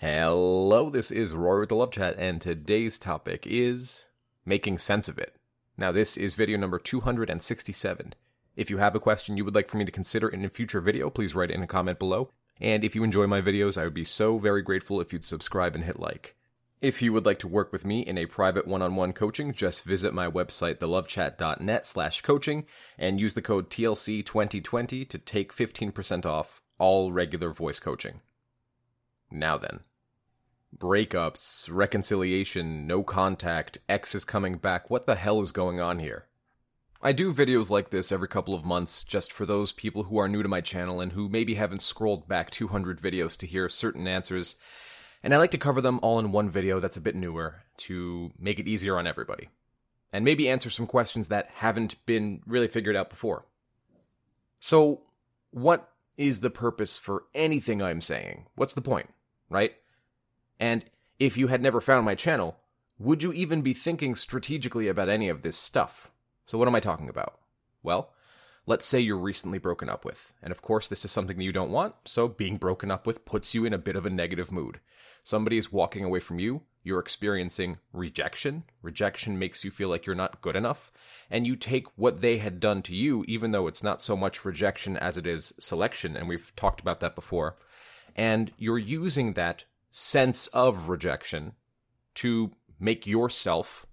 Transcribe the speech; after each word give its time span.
Hello, 0.00 0.90
this 0.90 1.10
is 1.10 1.34
Rory 1.34 1.58
with 1.58 1.70
the 1.70 1.74
Love 1.74 1.90
Chat, 1.90 2.14
and 2.18 2.40
today's 2.40 3.00
topic 3.00 3.44
is 3.48 4.04
making 4.46 4.78
sense 4.78 5.08
of 5.08 5.18
it. 5.18 5.34
Now, 5.76 5.90
this 5.90 6.16
is 6.16 6.34
video 6.34 6.56
number 6.56 6.78
267. 6.78 8.14
If 8.54 8.70
you 8.70 8.78
have 8.78 8.94
a 8.94 9.00
question 9.00 9.36
you 9.36 9.44
would 9.44 9.56
like 9.56 9.66
for 9.66 9.76
me 9.76 9.84
to 9.84 9.90
consider 9.90 10.28
in 10.28 10.44
a 10.44 10.50
future 10.50 10.80
video, 10.80 11.10
please 11.10 11.34
write 11.34 11.50
it 11.50 11.56
in 11.56 11.64
a 11.64 11.66
comment 11.66 11.98
below. 11.98 12.30
And 12.60 12.84
if 12.84 12.94
you 12.94 13.02
enjoy 13.02 13.26
my 13.26 13.40
videos, 13.40 13.76
I 13.76 13.82
would 13.82 13.92
be 13.92 14.04
so 14.04 14.38
very 14.38 14.62
grateful 14.62 15.00
if 15.00 15.12
you'd 15.12 15.24
subscribe 15.24 15.74
and 15.74 15.82
hit 15.82 15.98
like. 15.98 16.36
If 16.80 17.02
you 17.02 17.12
would 17.12 17.26
like 17.26 17.40
to 17.40 17.48
work 17.48 17.72
with 17.72 17.84
me 17.84 18.02
in 18.02 18.18
a 18.18 18.26
private 18.26 18.68
one-on-one 18.68 19.14
coaching, 19.14 19.52
just 19.52 19.82
visit 19.82 20.14
my 20.14 20.28
website, 20.30 20.76
thelovechat.net 20.76 21.86
slash 21.86 22.20
coaching, 22.20 22.66
and 22.98 23.18
use 23.18 23.34
the 23.34 23.42
code 23.42 23.68
TLC2020 23.68 25.08
to 25.08 25.18
take 25.18 25.52
15% 25.52 26.24
off 26.24 26.60
all 26.78 27.10
regular 27.10 27.52
voice 27.52 27.80
coaching. 27.80 28.20
Now 29.30 29.58
then. 29.58 29.80
Breakups, 30.76 31.68
reconciliation, 31.72 32.86
no 32.86 33.02
contact, 33.02 33.78
X 33.88 34.14
is 34.14 34.24
coming 34.24 34.56
back. 34.56 34.90
What 34.90 35.06
the 35.06 35.14
hell 35.14 35.40
is 35.40 35.52
going 35.52 35.80
on 35.80 35.98
here? 35.98 36.26
I 37.00 37.12
do 37.12 37.32
videos 37.32 37.70
like 37.70 37.90
this 37.90 38.10
every 38.10 38.28
couple 38.28 38.54
of 38.54 38.64
months 38.64 39.04
just 39.04 39.32
for 39.32 39.46
those 39.46 39.72
people 39.72 40.04
who 40.04 40.18
are 40.18 40.28
new 40.28 40.42
to 40.42 40.48
my 40.48 40.60
channel 40.60 41.00
and 41.00 41.12
who 41.12 41.28
maybe 41.28 41.54
haven't 41.54 41.82
scrolled 41.82 42.28
back 42.28 42.50
200 42.50 43.00
videos 43.00 43.36
to 43.38 43.46
hear 43.46 43.68
certain 43.68 44.06
answers 44.06 44.56
and 45.22 45.34
I 45.34 45.38
like 45.38 45.50
to 45.52 45.58
cover 45.58 45.80
them 45.80 45.98
all 46.02 46.18
in 46.18 46.32
one 46.32 46.48
video 46.48 46.80
that's 46.80 46.96
a 46.96 47.00
bit 47.00 47.16
newer 47.16 47.62
to 47.78 48.32
make 48.38 48.58
it 48.58 48.68
easier 48.68 48.98
on 48.98 49.06
everybody. 49.06 49.48
And 50.12 50.24
maybe 50.24 50.48
answer 50.48 50.70
some 50.70 50.86
questions 50.86 51.28
that 51.28 51.50
haven't 51.54 52.04
been 52.06 52.40
really 52.46 52.68
figured 52.68 52.96
out 52.96 53.10
before. 53.10 53.44
So, 54.58 55.02
what 55.50 55.90
is 56.16 56.40
the 56.40 56.50
purpose 56.50 56.96
for 56.96 57.24
anything 57.34 57.82
I'm 57.82 58.00
saying? 58.00 58.46
What's 58.54 58.74
the 58.74 58.80
point, 58.80 59.10
right? 59.48 59.74
And 60.58 60.84
if 61.18 61.36
you 61.36 61.48
had 61.48 61.62
never 61.62 61.80
found 61.80 62.04
my 62.04 62.14
channel, 62.14 62.56
would 62.98 63.22
you 63.22 63.32
even 63.32 63.62
be 63.62 63.74
thinking 63.74 64.14
strategically 64.14 64.88
about 64.88 65.08
any 65.08 65.28
of 65.28 65.42
this 65.42 65.56
stuff? 65.56 66.10
So, 66.46 66.58
what 66.58 66.68
am 66.68 66.74
I 66.74 66.80
talking 66.80 67.08
about? 67.08 67.38
Well, 67.82 68.12
let's 68.66 68.84
say 68.84 69.00
you're 69.00 69.18
recently 69.18 69.58
broken 69.58 69.88
up 69.88 70.04
with. 70.04 70.32
And 70.42 70.50
of 70.50 70.62
course, 70.62 70.88
this 70.88 71.04
is 71.04 71.10
something 71.10 71.36
that 71.36 71.44
you 71.44 71.52
don't 71.52 71.70
want, 71.70 71.94
so 72.04 72.28
being 72.28 72.56
broken 72.56 72.90
up 72.90 73.06
with 73.06 73.24
puts 73.24 73.54
you 73.54 73.64
in 73.64 73.72
a 73.72 73.78
bit 73.78 73.96
of 73.96 74.06
a 74.06 74.10
negative 74.10 74.50
mood. 74.50 74.80
Somebody 75.22 75.58
is 75.58 75.72
walking 75.72 76.04
away 76.04 76.20
from 76.20 76.38
you, 76.38 76.62
you're 76.88 77.00
experiencing 77.00 77.76
rejection. 77.92 78.64
Rejection 78.80 79.38
makes 79.38 79.62
you 79.62 79.70
feel 79.70 79.90
like 79.90 80.06
you're 80.06 80.16
not 80.16 80.40
good 80.40 80.56
enough. 80.56 80.90
And 81.30 81.46
you 81.46 81.54
take 81.54 81.86
what 81.98 82.22
they 82.22 82.38
had 82.38 82.60
done 82.60 82.80
to 82.82 82.94
you, 82.94 83.26
even 83.28 83.50
though 83.50 83.66
it's 83.66 83.82
not 83.82 84.00
so 84.00 84.16
much 84.16 84.44
rejection 84.46 84.96
as 84.96 85.18
it 85.18 85.26
is 85.26 85.52
selection. 85.60 86.16
And 86.16 86.28
we've 86.28 86.50
talked 86.56 86.80
about 86.80 87.00
that 87.00 87.14
before. 87.14 87.56
And 88.18 88.52
you're 88.58 88.78
using 88.78 89.32
that 89.34 89.64
sense 89.90 90.48
of 90.48 90.88
rejection 90.88 91.52
to 92.16 92.50
make 92.78 93.06
yourself 93.06 93.86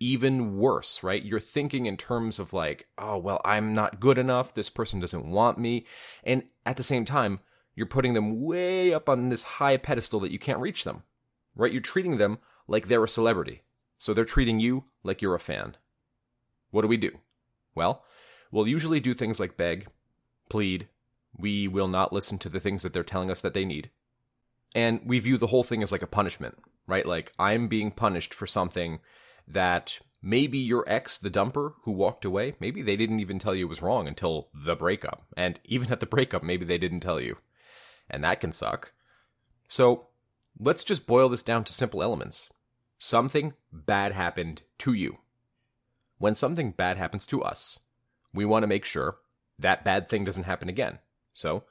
even 0.00 0.56
worse, 0.56 1.02
right? 1.02 1.22
You're 1.22 1.38
thinking 1.38 1.86
in 1.86 1.96
terms 1.96 2.38
of 2.38 2.52
like, 2.52 2.88
oh, 2.96 3.18
well, 3.18 3.40
I'm 3.44 3.74
not 3.74 4.00
good 4.00 4.16
enough. 4.16 4.54
This 4.54 4.70
person 4.70 5.00
doesn't 5.00 5.30
want 5.30 5.58
me. 5.58 5.84
And 6.24 6.44
at 6.64 6.76
the 6.76 6.82
same 6.82 7.04
time, 7.04 7.40
you're 7.74 7.86
putting 7.86 8.14
them 8.14 8.42
way 8.42 8.94
up 8.94 9.08
on 9.08 9.28
this 9.28 9.44
high 9.44 9.76
pedestal 9.76 10.20
that 10.20 10.32
you 10.32 10.38
can't 10.38 10.60
reach 10.60 10.84
them, 10.84 11.02
right? 11.54 11.70
You're 11.70 11.80
treating 11.82 12.16
them 12.16 12.38
like 12.66 12.88
they're 12.88 13.04
a 13.04 13.08
celebrity. 13.08 13.62
So 13.98 14.14
they're 14.14 14.24
treating 14.24 14.60
you 14.60 14.84
like 15.02 15.20
you're 15.20 15.34
a 15.34 15.40
fan. 15.40 15.76
What 16.70 16.82
do 16.82 16.88
we 16.88 16.96
do? 16.96 17.18
Well, 17.74 18.04
we'll 18.50 18.66
usually 18.66 19.00
do 19.00 19.14
things 19.14 19.38
like 19.38 19.56
beg, 19.56 19.88
plead. 20.48 20.88
We 21.36 21.68
will 21.68 21.88
not 21.88 22.12
listen 22.12 22.38
to 22.38 22.48
the 22.48 22.60
things 22.60 22.82
that 22.82 22.92
they're 22.92 23.02
telling 23.02 23.30
us 23.30 23.42
that 23.42 23.54
they 23.54 23.64
need. 23.64 23.90
And 24.74 25.00
we 25.04 25.18
view 25.18 25.38
the 25.38 25.48
whole 25.48 25.64
thing 25.64 25.82
as 25.82 25.92
like 25.92 26.02
a 26.02 26.06
punishment, 26.06 26.58
right? 26.86 27.06
Like, 27.06 27.32
I'm 27.38 27.68
being 27.68 27.90
punished 27.90 28.34
for 28.34 28.46
something 28.46 29.00
that 29.46 29.98
maybe 30.20 30.58
your 30.58 30.84
ex, 30.86 31.18
the 31.18 31.30
dumper 31.30 31.74
who 31.82 31.92
walked 31.92 32.24
away, 32.24 32.54
maybe 32.60 32.82
they 32.82 32.96
didn't 32.96 33.20
even 33.20 33.38
tell 33.38 33.54
you 33.54 33.66
it 33.66 33.68
was 33.68 33.82
wrong 33.82 34.06
until 34.06 34.48
the 34.52 34.76
breakup. 34.76 35.22
And 35.36 35.58
even 35.64 35.90
at 35.90 36.00
the 36.00 36.06
breakup, 36.06 36.42
maybe 36.42 36.64
they 36.64 36.78
didn't 36.78 37.00
tell 37.00 37.20
you 37.20 37.38
and 38.10 38.24
that 38.24 38.40
can 38.40 38.52
suck. 38.52 38.92
So 39.68 40.08
let's 40.58 40.84
just 40.84 41.06
boil 41.06 41.28
this 41.28 41.42
down 41.42 41.64
to 41.64 41.72
simple 41.72 42.02
elements. 42.02 42.50
Something 42.98 43.54
bad 43.72 44.12
happened 44.12 44.62
to 44.78 44.92
you. 44.92 45.18
When 46.18 46.34
something 46.34 46.72
bad 46.72 46.96
happens 46.96 47.26
to 47.26 47.42
us, 47.42 47.80
we 48.34 48.44
want 48.44 48.62
to 48.62 48.68
make 48.68 48.84
sure 48.84 49.18
that 49.58 49.84
bad 49.84 50.08
thing 50.08 50.24
doesn't 50.24 50.44
happen 50.44 50.68
again. 50.68 50.98
So 51.38 51.64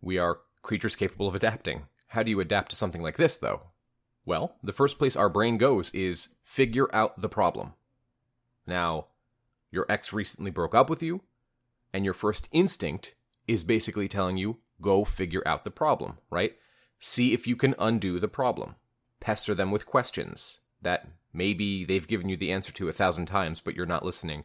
we 0.00 0.18
are 0.18 0.40
creatures 0.62 0.96
capable 0.96 1.28
of 1.28 1.34
adapting. 1.34 1.86
How 2.08 2.22
do 2.22 2.30
you 2.30 2.40
adapt 2.40 2.70
to 2.70 2.76
something 2.76 3.02
like 3.02 3.16
this, 3.16 3.36
though? 3.36 3.62
Well, 4.24 4.56
the 4.62 4.72
first 4.72 4.98
place 4.98 5.16
our 5.16 5.28
brain 5.28 5.58
goes 5.58 5.90
is 5.90 6.28
figure 6.44 6.94
out 6.94 7.20
the 7.20 7.28
problem. 7.28 7.74
Now, 8.66 9.08
your 9.70 9.86
ex 9.88 10.12
recently 10.12 10.50
broke 10.50 10.74
up 10.74 10.88
with 10.88 11.02
you, 11.02 11.22
and 11.92 12.04
your 12.04 12.14
first 12.14 12.48
instinct 12.52 13.14
is 13.46 13.64
basically 13.64 14.08
telling 14.08 14.38
you 14.38 14.58
Go 14.80 15.04
figure 15.04 15.42
out 15.46 15.64
the 15.64 15.70
problem, 15.70 16.18
right? 16.30 16.56
See 16.98 17.32
if 17.32 17.46
you 17.46 17.56
can 17.56 17.74
undo 17.78 18.18
the 18.18 18.28
problem. 18.28 18.76
Pester 19.20 19.54
them 19.54 19.70
with 19.70 19.86
questions 19.86 20.60
that 20.82 21.08
maybe 21.32 21.84
they've 21.84 22.06
given 22.06 22.28
you 22.28 22.36
the 22.36 22.52
answer 22.52 22.72
to 22.72 22.88
a 22.88 22.92
thousand 22.92 23.26
times, 23.26 23.60
but 23.60 23.74
you're 23.74 23.86
not 23.86 24.04
listening. 24.04 24.44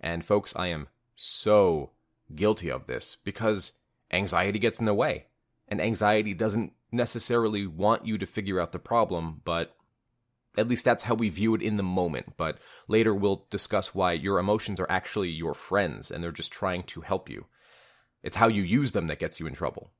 And 0.00 0.24
folks, 0.24 0.54
I 0.54 0.68
am 0.68 0.88
so 1.14 1.90
guilty 2.34 2.70
of 2.70 2.86
this 2.86 3.16
because 3.24 3.79
anxiety 4.12 4.58
gets 4.58 4.80
in 4.80 4.86
the 4.86 4.94
way. 4.94 5.26
And 5.68 5.80
anxiety 5.80 6.34
doesn't 6.34 6.72
necessarily 6.90 7.66
want 7.66 8.06
you 8.06 8.18
to 8.18 8.26
figure 8.26 8.60
out 8.60 8.72
the 8.72 8.78
problem, 8.78 9.40
but 9.44 9.76
at 10.58 10.68
least 10.68 10.84
that's 10.84 11.04
how 11.04 11.14
we 11.14 11.28
view 11.28 11.54
it 11.54 11.62
in 11.62 11.76
the 11.76 11.82
moment. 11.82 12.36
But 12.36 12.58
later 12.88 13.14
we'll 13.14 13.46
discuss 13.50 13.94
why 13.94 14.12
your 14.12 14.38
emotions 14.38 14.80
are 14.80 14.90
actually 14.90 15.30
your 15.30 15.54
friends 15.54 16.10
and 16.10 16.22
they're 16.22 16.32
just 16.32 16.52
trying 16.52 16.82
to 16.84 17.02
help 17.02 17.28
you. 17.28 17.46
It's 18.22 18.36
how 18.36 18.48
you 18.48 18.62
use 18.62 18.92
them 18.92 19.06
that 19.06 19.18
gets 19.18 19.40
you 19.40 19.46
in 19.46 19.54
trouble. 19.54 19.90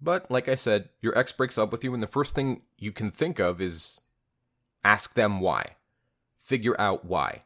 But 0.00 0.30
like 0.30 0.48
I 0.48 0.54
said, 0.54 0.90
your 1.00 1.16
ex 1.16 1.32
breaks 1.32 1.56
up 1.56 1.72
with 1.72 1.82
you, 1.82 1.94
and 1.94 2.02
the 2.02 2.06
first 2.06 2.34
thing 2.34 2.62
you 2.76 2.92
can 2.92 3.10
think 3.10 3.38
of 3.38 3.60
is 3.60 4.00
ask 4.84 5.14
them 5.14 5.40
why. 5.40 5.76
Figure 6.36 6.78
out 6.78 7.06
why. 7.06 7.44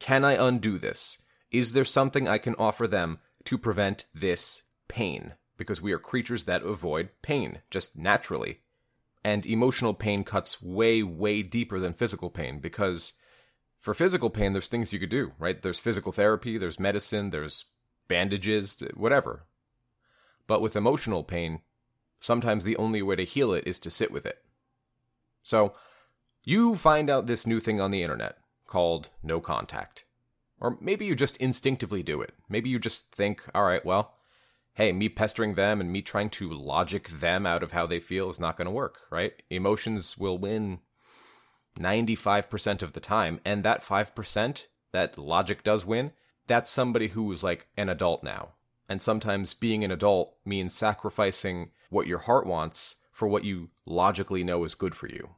Can 0.00 0.24
I 0.24 0.32
undo 0.32 0.78
this? 0.78 1.22
Is 1.52 1.72
there 1.72 1.84
something 1.84 2.26
I 2.26 2.38
can 2.38 2.56
offer 2.56 2.88
them 2.88 3.18
to 3.44 3.56
prevent 3.58 4.06
this 4.12 4.62
pain? 4.88 5.34
Because 5.60 5.82
we 5.82 5.92
are 5.92 5.98
creatures 5.98 6.44
that 6.44 6.62
avoid 6.62 7.10
pain, 7.20 7.58
just 7.68 7.94
naturally. 7.94 8.60
And 9.22 9.44
emotional 9.44 9.92
pain 9.92 10.24
cuts 10.24 10.62
way, 10.62 11.02
way 11.02 11.42
deeper 11.42 11.78
than 11.78 11.92
physical 11.92 12.30
pain 12.30 12.60
because 12.60 13.12
for 13.78 13.92
physical 13.92 14.30
pain, 14.30 14.54
there's 14.54 14.68
things 14.68 14.90
you 14.90 14.98
could 14.98 15.10
do, 15.10 15.32
right? 15.38 15.60
There's 15.60 15.78
physical 15.78 16.12
therapy, 16.12 16.56
there's 16.56 16.80
medicine, 16.80 17.28
there's 17.28 17.66
bandages, 18.08 18.82
whatever. 18.94 19.44
But 20.46 20.62
with 20.62 20.76
emotional 20.76 21.24
pain, 21.24 21.60
sometimes 22.20 22.64
the 22.64 22.78
only 22.78 23.02
way 23.02 23.16
to 23.16 23.24
heal 23.24 23.52
it 23.52 23.66
is 23.66 23.78
to 23.80 23.90
sit 23.90 24.10
with 24.10 24.24
it. 24.24 24.38
So, 25.42 25.74
you 26.42 26.74
find 26.74 27.10
out 27.10 27.26
this 27.26 27.46
new 27.46 27.60
thing 27.60 27.82
on 27.82 27.90
the 27.90 28.02
internet 28.02 28.38
called 28.66 29.10
no 29.22 29.40
contact. 29.40 30.04
Or 30.58 30.78
maybe 30.80 31.04
you 31.04 31.14
just 31.14 31.36
instinctively 31.36 32.02
do 32.02 32.22
it. 32.22 32.32
Maybe 32.48 32.70
you 32.70 32.78
just 32.78 33.14
think, 33.14 33.42
all 33.54 33.64
right, 33.64 33.84
well, 33.84 34.14
hey, 34.74 34.92
me 34.92 35.08
pestering 35.08 35.54
them 35.54 35.80
and 35.80 35.92
me 35.92 36.02
trying 36.02 36.30
to 36.30 36.50
logic 36.50 37.08
them 37.08 37.46
out 37.46 37.62
of 37.62 37.72
how 37.72 37.86
they 37.86 38.00
feel 38.00 38.28
is 38.30 38.40
not 38.40 38.56
going 38.56 38.66
to 38.66 38.70
work, 38.70 39.00
right? 39.10 39.42
Emotions 39.50 40.16
will 40.16 40.38
win 40.38 40.80
95% 41.78 42.82
of 42.82 42.92
the 42.92 43.00
time. 43.00 43.40
And 43.44 43.62
that 43.64 43.82
5% 43.82 44.66
that 44.92 45.18
logic 45.18 45.62
does 45.62 45.84
win, 45.84 46.12
that's 46.46 46.70
somebody 46.70 47.08
who 47.08 47.30
is 47.32 47.44
like 47.44 47.68
an 47.76 47.88
adult 47.88 48.24
now. 48.24 48.54
And 48.88 49.00
sometimes 49.00 49.54
being 49.54 49.84
an 49.84 49.92
adult 49.92 50.34
means 50.44 50.74
sacrificing 50.74 51.70
what 51.90 52.06
your 52.06 52.18
heart 52.18 52.46
wants 52.46 52.96
for 53.12 53.28
what 53.28 53.44
you 53.44 53.70
logically 53.86 54.42
know 54.42 54.64
is 54.64 54.74
good 54.74 54.94
for 54.94 55.08
you. 55.08 55.36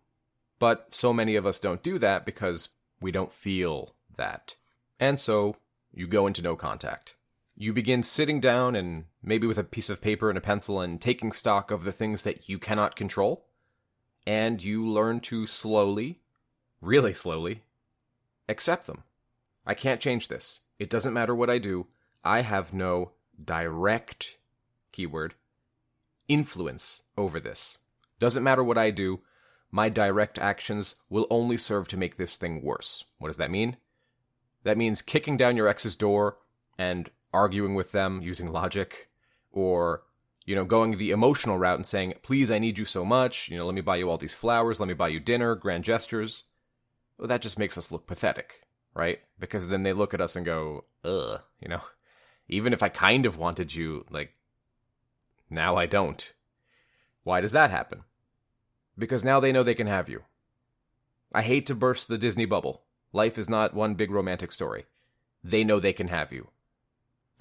But 0.58 0.94
so 0.94 1.12
many 1.12 1.36
of 1.36 1.44
us 1.44 1.58
don't 1.58 1.82
do 1.82 1.98
that 1.98 2.24
because 2.24 2.70
we 3.00 3.10
don't 3.10 3.32
feel 3.32 3.94
that. 4.16 4.56
And 5.00 5.18
so 5.18 5.56
you 5.92 6.06
go 6.06 6.26
into 6.26 6.42
no 6.42 6.56
contact. 6.56 7.16
You 7.54 7.72
begin 7.72 8.02
sitting 8.02 8.40
down 8.40 8.74
and 8.74 9.04
maybe 9.22 9.46
with 9.46 9.58
a 9.58 9.64
piece 9.64 9.90
of 9.90 10.00
paper 10.00 10.28
and 10.28 10.38
a 10.38 10.42
pencil 10.42 10.80
and 10.80 11.00
taking 11.00 11.32
stock 11.32 11.70
of 11.70 11.84
the 11.84 11.92
things 11.92 12.22
that 12.22 12.48
you 12.48 12.58
cannot 12.58 12.96
control. 12.96 13.46
And 14.26 14.62
you 14.62 14.86
learn 14.86 15.20
to 15.20 15.46
slowly, 15.46 16.20
really 16.80 17.14
slowly, 17.14 17.62
accept 18.48 18.86
them. 18.86 19.02
I 19.66 19.74
can't 19.74 20.00
change 20.00 20.28
this. 20.28 20.60
It 20.78 20.90
doesn't 20.90 21.14
matter 21.14 21.34
what 21.34 21.50
I 21.50 21.58
do. 21.58 21.88
I 22.24 22.42
have 22.42 22.72
no 22.72 23.12
direct 23.42 24.38
keyword 24.92 25.34
influence 26.28 27.02
over 27.16 27.40
this. 27.40 27.78
Doesn't 28.18 28.44
matter 28.44 28.62
what 28.62 28.78
I 28.78 28.90
do, 28.90 29.20
my 29.70 29.88
direct 29.88 30.38
actions 30.38 30.96
will 31.08 31.26
only 31.30 31.56
serve 31.56 31.88
to 31.88 31.96
make 31.96 32.16
this 32.16 32.36
thing 32.36 32.62
worse. 32.62 33.04
What 33.18 33.28
does 33.28 33.38
that 33.38 33.50
mean? 33.50 33.76
That 34.64 34.78
means 34.78 35.02
kicking 35.02 35.36
down 35.36 35.56
your 35.56 35.66
ex's 35.66 35.96
door 35.96 36.38
and 36.78 37.10
arguing 37.32 37.74
with 37.74 37.92
them 37.92 38.20
using 38.22 38.50
logic, 38.50 39.08
or 39.50 40.02
you 40.44 40.54
know, 40.54 40.64
going 40.64 40.98
the 40.98 41.10
emotional 41.10 41.58
route 41.58 41.76
and 41.76 41.86
saying, 41.86 42.14
please, 42.22 42.50
I 42.50 42.58
need 42.58 42.78
you 42.78 42.84
so 42.84 43.04
much. 43.04 43.48
You 43.48 43.58
know, 43.58 43.66
let 43.66 43.74
me 43.74 43.80
buy 43.80 43.96
you 43.96 44.10
all 44.10 44.18
these 44.18 44.34
flowers. 44.34 44.80
Let 44.80 44.88
me 44.88 44.94
buy 44.94 45.08
you 45.08 45.20
dinner, 45.20 45.54
grand 45.54 45.84
gestures. 45.84 46.44
Well, 47.16 47.28
that 47.28 47.42
just 47.42 47.58
makes 47.58 47.78
us 47.78 47.92
look 47.92 48.06
pathetic, 48.06 48.62
right? 48.94 49.20
Because 49.38 49.68
then 49.68 49.82
they 49.84 49.92
look 49.92 50.12
at 50.12 50.20
us 50.20 50.34
and 50.34 50.44
go, 50.44 50.84
ugh, 51.04 51.42
you 51.60 51.68
know, 51.68 51.82
even 52.48 52.72
if 52.72 52.82
I 52.82 52.88
kind 52.88 53.24
of 53.24 53.36
wanted 53.36 53.74
you, 53.74 54.04
like, 54.10 54.34
now 55.48 55.76
I 55.76 55.86
don't. 55.86 56.32
Why 57.22 57.40
does 57.40 57.52
that 57.52 57.70
happen? 57.70 58.02
Because 58.98 59.22
now 59.22 59.38
they 59.38 59.52
know 59.52 59.62
they 59.62 59.74
can 59.74 59.86
have 59.86 60.08
you. 60.08 60.22
I 61.32 61.42
hate 61.42 61.66
to 61.66 61.74
burst 61.74 62.08
the 62.08 62.18
Disney 62.18 62.46
bubble. 62.46 62.82
Life 63.12 63.38
is 63.38 63.48
not 63.48 63.74
one 63.74 63.94
big 63.94 64.10
romantic 64.10 64.50
story. 64.50 64.86
They 65.44 65.62
know 65.62 65.78
they 65.78 65.92
can 65.92 66.08
have 66.08 66.32
you. 66.32 66.48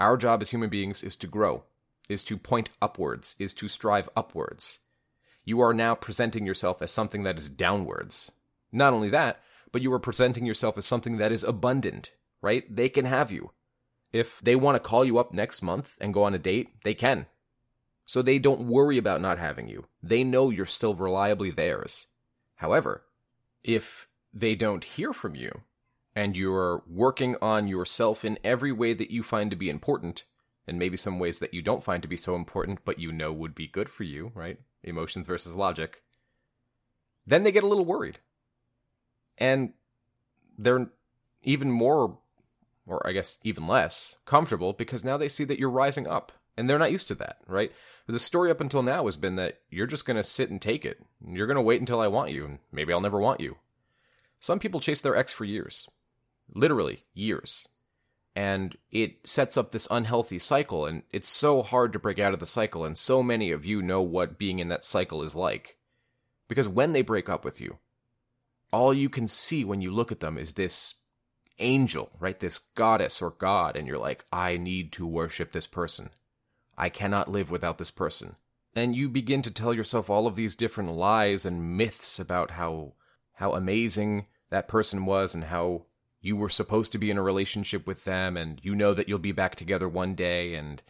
Our 0.01 0.18
job 0.18 0.42
as 0.42 0.50
human 0.50 0.71
beings 0.71 1.03
is 1.03 1.15
to 1.18 1.27
grow, 1.27 1.65
is 2.09 2.24
to 2.24 2.36
point 2.36 2.71
upwards, 2.81 3.36
is 3.38 3.53
to 3.53 3.68
strive 3.68 4.09
upwards. 4.15 4.80
You 5.45 5.62
are 5.62 5.75
now 5.75 5.94
presenting 5.94 6.44
yourself 6.44 6.81
as 6.81 6.92
something 6.92 7.21
that 7.21 7.38
is 7.38 7.50
downwards. 7.50 8.31
Not 8.71 8.94
only 8.94 9.09
that, 9.09 9.44
but 9.71 9.83
you 9.83 9.94
are 9.94 10.00
presenting 10.00 10.44
yourself 10.44 10.75
as 10.75 10.88
something 10.88 11.18
that 11.18 11.31
is 11.31 11.44
abundant, 11.44 12.13
right? 12.42 12.63
They 12.75 12.89
can 12.89 13.06
have 13.06 13.31
you. 13.31 13.51
If 14.12 14.42
they 14.42 14.56
want 14.56 14.74
to 14.74 14.80
call 14.80 15.06
you 15.06 15.19
up 15.19 15.36
next 15.36 15.62
month 15.62 16.00
and 16.01 16.15
go 16.15 16.24
on 16.24 16.33
a 16.33 16.39
date, 16.39 16.69
they 16.83 16.95
can. 16.95 17.27
So 18.03 18.24
they 18.24 18.39
don't 18.39 18.68
worry 18.68 18.98
about 18.98 19.21
not 19.21 19.38
having 19.38 19.68
you. 19.68 19.86
They 20.01 20.24
know 20.24 20.50
you're 20.50 20.65
still 20.65 20.95
reliably 20.95 21.51
theirs. 21.51 22.07
However, 22.56 23.03
if 23.63 24.07
they 24.33 24.56
don't 24.56 24.83
hear 24.83 25.13
from 25.13 25.36
you 25.36 25.62
and 26.15 26.37
you're 26.37 26.83
working 26.87 27.35
on 27.41 27.67
yourself 27.67 28.25
in 28.25 28.37
every 28.43 28.71
way 28.71 28.93
that 28.93 29.11
you 29.11 29.23
find 29.23 29.49
to 29.49 29.57
be 29.57 29.69
important, 29.69 30.25
and 30.67 30.77
maybe 30.77 30.97
some 30.97 31.19
ways 31.19 31.39
that 31.39 31.53
you 31.53 31.61
don't 31.61 31.83
find 31.83 32.01
to 32.01 32.09
be 32.09 32.17
so 32.17 32.35
important, 32.35 32.79
but 32.85 32.99
you 32.99 33.11
know 33.11 33.31
would 33.31 33.55
be 33.55 33.67
good 33.67 33.89
for 33.89 34.03
you, 34.03 34.31
right? 34.35 34.59
Emotions 34.83 35.27
versus 35.27 35.55
logic. 35.55 36.03
Then 37.25 37.43
they 37.43 37.51
get 37.51 37.63
a 37.63 37.67
little 37.67 37.85
worried. 37.85 38.19
And 39.37 39.73
they're 40.57 40.91
even 41.43 41.71
more, 41.71 42.19
or 42.85 43.07
I 43.07 43.11
guess 43.11 43.37
even 43.43 43.67
less, 43.67 44.17
comfortable 44.25 44.73
because 44.73 45.03
now 45.03 45.17
they 45.17 45.29
see 45.29 45.43
that 45.45 45.59
you're 45.59 45.69
rising 45.69 46.07
up. 46.07 46.31
And 46.57 46.69
they're 46.69 46.77
not 46.77 46.91
used 46.91 47.07
to 47.07 47.15
that, 47.15 47.37
right? 47.47 47.71
The 48.07 48.19
story 48.19 48.51
up 48.51 48.59
until 48.59 48.83
now 48.83 49.05
has 49.05 49.15
been 49.15 49.37
that 49.37 49.61
you're 49.69 49.87
just 49.87 50.05
going 50.05 50.17
to 50.17 50.23
sit 50.23 50.49
and 50.49 50.61
take 50.61 50.85
it. 50.85 50.99
You're 51.25 51.47
going 51.47 51.55
to 51.55 51.61
wait 51.61 51.79
until 51.79 52.01
I 52.01 52.07
want 52.07 52.31
you, 52.31 52.43
and 52.45 52.59
maybe 52.73 52.91
I'll 52.91 52.99
never 52.99 53.19
want 53.19 53.39
you. 53.39 53.55
Some 54.39 54.59
people 54.59 54.81
chase 54.81 54.99
their 54.99 55.15
ex 55.15 55.31
for 55.31 55.45
years, 55.45 55.87
literally 56.53 57.03
years. 57.13 57.68
And 58.36 58.77
it 58.92 59.27
sets 59.27 59.57
up 59.57 59.71
this 59.71 59.88
unhealthy 59.92 60.39
cycle 60.39 60.86
and 60.86 61.03
it's 61.12 61.27
so 61.27 61.62
hard 61.62 61.92
to 61.94 62.00
break 62.00 62.18
out 62.18 62.33
of 62.33 62.39
the 62.39 62.45
cycle 62.45 62.86
and 62.86 62.98
so 62.98 63.21
many 63.21 63.51
of 63.51 63.65
you 63.65 63.81
know 63.81 64.01
what 64.01 64.38
being 64.38 64.59
in 64.59 64.69
that 64.69 64.86
cycle 64.86 65.21
is 65.21 65.36
like. 65.36 65.77
Because 66.48 66.68
when 66.68 66.94
they 66.94 67.01
break 67.01 67.27
up 67.27 67.44
with 67.44 67.59
you 67.59 67.80
all 68.71 68.94
you 68.94 69.09
can 69.09 69.27
see 69.27 69.63
when 69.63 69.81
you 69.81 69.92
look 69.92 70.12
at 70.12 70.19
them 70.19 70.38
is 70.38 70.53
this 70.53 70.95
angel 71.59 72.09
right? 72.19 72.39
This 72.39 72.57
goddess 72.57 73.21
or 73.21 73.31
god 73.31 73.75
and 73.75 73.88
you're 73.88 73.98
like 73.98 74.25
i 74.31 74.57
need 74.57 74.92
to 74.94 75.06
worship 75.06 75.51
this 75.51 75.68
person. 75.68 76.09
I 76.77 76.89
cannot 76.89 77.30
live 77.30 77.51
without 77.51 77.77
this 77.77 77.92
person. 77.92 78.38
And 78.74 78.95
you 78.95 79.09
begin 79.09 79.42
to 79.44 79.51
tell 79.51 79.74
yourself 79.74 80.09
all 80.09 80.25
of 80.25 80.36
these 80.36 80.56
different 80.56 80.94
lies 80.94 81.45
and 81.45 81.77
myths 81.77 82.19
about 82.19 82.51
how 82.51 82.94
how 83.33 83.53
amazing 83.53 84.27
that 84.50 84.68
person 84.68 85.06
was 85.06 85.33
and 85.36 85.45
how 85.45 85.86
you 86.21 86.35
were 86.35 86.50
supposed 86.50 86.91
to 86.91 86.97
be 86.97 87.09
in 87.09 87.18
a 87.18 87.23
relationship 87.23 87.88
with 87.88 88.03
them 88.03 88.38
and 88.38 88.59
you 88.63 88.75
know 88.75 88.94
that 88.94 89.09
you'll 89.09 89.19
be 89.19 89.31
back 89.31 89.56
together 89.56 89.89
one 89.89 90.15
day 90.15 90.53
and 90.53 90.83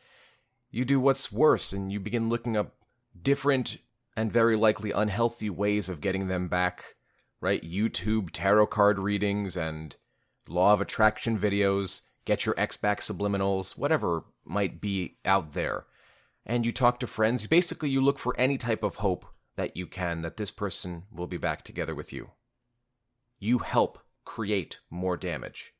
you 0.69 0.86
do 0.86 1.00
what's 1.00 1.31
worse 1.31 1.74
and 1.74 1.92
you 1.92 2.00
begin 2.00 2.30
looking 2.30 2.57
up 2.57 2.75
different 3.19 3.78
and 4.16 4.31
very 4.31 4.56
likely 4.56 4.92
unhealthy 4.92 5.50
ways 5.50 5.89
of 5.89 6.01
getting 6.01 6.28
them 6.28 6.48
back 6.48 6.95
right? 7.42 7.63
Youtube 7.63 8.30
tarot 8.31 8.68
card 8.68 9.00
readings 9.00 9.57
and 9.57 9.95
law 10.48 10.72
of 10.74 10.80
attraction 10.80 11.38
videos 11.38 12.01
get 12.24 12.45
your 12.45 12.56
ex 12.57 12.77
back 12.77 13.00
subliminals 13.00 13.77
whatever 13.77 14.24
might 14.45 14.80
be 14.80 15.18
out 15.25 15.54
there. 15.54 15.86
And 16.45 16.66
you 16.66 16.72
talk 16.72 17.00
to 17.00 17.07
friends. 17.07 17.45
Basically 17.48 17.89
you 17.89 18.01
look 18.01 18.19
for 18.19 18.36
any 18.38 18.57
type 18.57 18.84
of 18.84 18.95
hope 18.95 19.25
that 19.56 19.75
you 19.75 19.86
can 19.86 20.22
that 20.22 20.38
this 20.38 20.51
person 20.51 21.04
will 21.12 21.27
be 21.27 21.38
back 21.38 21.63
together 21.63 21.94
with 21.94 22.13
you. 22.13 22.31
You 23.39 23.60
help 23.60 24.00
create 24.25 24.79
more 24.89 25.18
damage. 25.18 25.73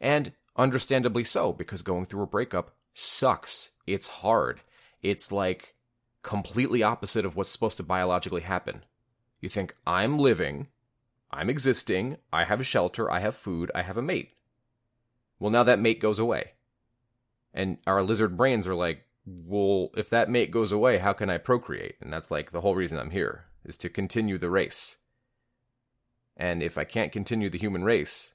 And 0.00 0.32
understandably 0.56 1.24
so, 1.24 1.52
because 1.52 1.82
going 1.82 2.06
through 2.06 2.22
a 2.22 2.26
breakup 2.26 2.76
sucks. 2.92 3.72
It's 3.86 4.08
hard. 4.08 4.60
It's 5.02 5.32
like 5.32 5.74
completely 6.22 6.82
opposite 6.82 7.24
of 7.24 7.36
what's 7.36 7.50
supposed 7.50 7.76
to 7.78 7.82
biologically 7.82 8.42
happen. 8.42 8.84
You 9.40 9.48
think, 9.48 9.74
I'm 9.86 10.18
living, 10.18 10.68
I'm 11.30 11.48
existing, 11.48 12.18
I 12.32 12.44
have 12.44 12.60
a 12.60 12.64
shelter, 12.64 13.10
I 13.10 13.20
have 13.20 13.36
food, 13.36 13.70
I 13.74 13.82
have 13.82 13.96
a 13.96 14.02
mate. 14.02 14.34
Well, 15.38 15.50
now 15.50 15.62
that 15.62 15.78
mate 15.78 16.00
goes 16.00 16.18
away. 16.18 16.52
And 17.54 17.78
our 17.86 18.02
lizard 18.02 18.36
brains 18.36 18.66
are 18.66 18.74
like, 18.74 19.06
well, 19.24 19.90
if 19.96 20.10
that 20.10 20.28
mate 20.28 20.50
goes 20.50 20.72
away, 20.72 20.98
how 20.98 21.12
can 21.12 21.30
I 21.30 21.38
procreate? 21.38 21.96
And 22.00 22.12
that's 22.12 22.30
like 22.30 22.50
the 22.52 22.60
whole 22.60 22.74
reason 22.74 22.98
I'm 22.98 23.10
here, 23.10 23.46
is 23.64 23.76
to 23.78 23.88
continue 23.88 24.38
the 24.38 24.50
race. 24.50 24.98
And 26.40 26.62
if 26.62 26.78
I 26.78 26.84
can't 26.84 27.12
continue 27.12 27.50
the 27.50 27.58
human 27.58 27.84
race 27.84 28.32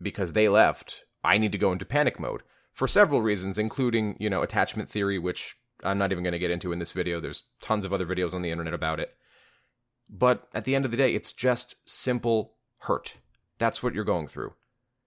because 0.00 0.32
they 0.32 0.48
left, 0.48 1.04
I 1.24 1.36
need 1.36 1.50
to 1.50 1.58
go 1.58 1.72
into 1.72 1.84
panic 1.84 2.20
mode 2.20 2.42
for 2.72 2.86
several 2.86 3.22
reasons, 3.22 3.58
including, 3.58 4.16
you 4.20 4.30
know, 4.30 4.40
attachment 4.40 4.88
theory, 4.88 5.18
which 5.18 5.56
I'm 5.82 5.98
not 5.98 6.12
even 6.12 6.22
going 6.22 6.32
to 6.32 6.38
get 6.38 6.52
into 6.52 6.70
in 6.70 6.78
this 6.78 6.92
video. 6.92 7.18
There's 7.18 7.42
tons 7.60 7.84
of 7.84 7.92
other 7.92 8.06
videos 8.06 8.34
on 8.34 8.42
the 8.42 8.52
internet 8.52 8.72
about 8.72 9.00
it. 9.00 9.16
But 10.08 10.46
at 10.54 10.64
the 10.64 10.76
end 10.76 10.84
of 10.84 10.92
the 10.92 10.96
day, 10.96 11.12
it's 11.12 11.32
just 11.32 11.76
simple 11.90 12.54
hurt. 12.82 13.16
That's 13.58 13.82
what 13.82 13.92
you're 13.92 14.04
going 14.04 14.28
through. 14.28 14.54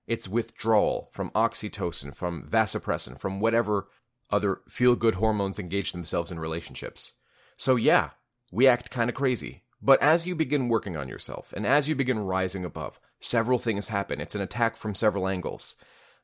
It's 0.05 0.27
withdrawal 0.27 1.07
from 1.13 1.29
oxytocin, 1.31 2.13
from 2.13 2.43
vasopressin, 2.43 3.17
from 3.17 3.39
whatever 3.39 3.87
other 4.29 4.59
feel 4.67 4.97
good 4.97 5.15
hormones 5.15 5.59
engage 5.59 5.93
themselves 5.93 6.29
in 6.29 6.39
relationships. 6.39 7.13
So, 7.55 7.77
yeah, 7.77 8.09
we 8.51 8.67
act 8.67 8.91
kind 8.91 9.09
of 9.09 9.15
crazy. 9.15 9.63
But 9.81 10.01
as 10.01 10.27
you 10.27 10.35
begin 10.35 10.67
working 10.67 10.97
on 10.97 11.07
yourself 11.07 11.53
and 11.53 11.65
as 11.65 11.87
you 11.87 11.95
begin 11.95 12.19
rising 12.19 12.65
above, 12.65 12.99
several 13.19 13.59
things 13.59 13.87
happen. 13.87 14.19
It's 14.19 14.35
an 14.35 14.41
attack 14.41 14.75
from 14.75 14.93
several 14.93 15.27
angles. 15.27 15.75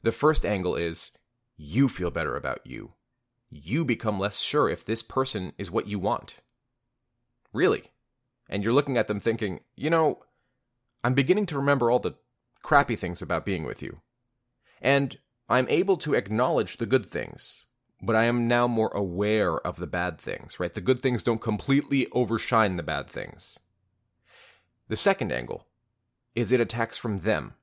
The 0.04 0.12
first 0.12 0.46
angle 0.46 0.76
is 0.76 1.12
you 1.58 1.88
feel 1.88 2.12
better 2.12 2.36
about 2.36 2.62
you. 2.66 2.94
You 3.50 3.86
become 3.86 4.20
less 4.20 4.42
sure 4.42 4.70
if 4.70 4.84
this 4.84 5.02
person 5.02 5.54
is 5.58 5.72
what 5.72 5.88
you 5.88 6.00
want. 6.00 6.42
Really. 7.54 7.92
And 8.50 8.64
you're 8.64 8.74
looking 8.74 8.98
at 8.98 9.08
them 9.08 9.20
thinking, 9.20 9.62
you 9.76 9.90
know, 9.90 10.20
I'm 11.04 11.14
beginning 11.14 11.46
to 11.48 11.58
remember 11.58 11.90
all 11.90 12.00
the 12.00 12.16
crappy 12.62 12.96
things 12.96 13.22
about 13.22 13.46
being 13.46 13.64
with 13.64 13.82
you. 13.82 14.02
And 14.82 15.18
I'm 15.48 15.68
able 15.70 15.96
to 15.98 16.14
acknowledge 16.14 16.78
the 16.78 16.86
good 16.86 17.06
things 17.06 17.68
but 18.02 18.16
I 18.16 18.26
am 18.26 18.48
now 18.48 18.68
more 18.68 18.90
aware 18.90 19.58
of 19.60 19.78
the 19.78 19.88
bad 19.88 20.20
things, 20.20 20.60
right? 20.60 20.74
The 20.74 20.82
good 20.82 21.02
things 21.02 21.24
don't 21.24 21.42
completely 21.42 22.08
overshine 22.12 22.76
the 22.76 22.84
bad 22.84 23.10
things. 23.10 23.60
The 24.88 24.96
second 24.96 25.32
angle 25.32 25.66
is 26.36 26.52
it 26.52 26.60
attacks 26.60 26.98
from 26.98 27.20
them. 27.20 27.54